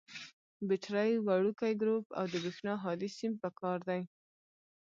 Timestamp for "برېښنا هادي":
2.43-3.09